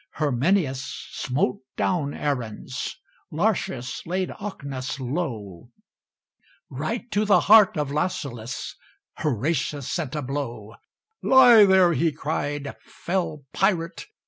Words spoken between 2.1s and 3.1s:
Aruns: